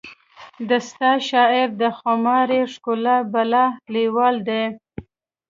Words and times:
د 0.69 0.71
ستا 0.89 1.11
شاعر 1.29 1.67
د 1.81 1.83
خماري 1.97 2.61
ښکلا 2.73 3.17
بلا 3.33 3.65
لیوال 3.93 4.35
دی 4.47 4.63